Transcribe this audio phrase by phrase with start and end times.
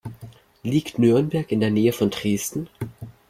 [0.63, 2.67] Liegt Nürnberg in der Nähe von Dresden?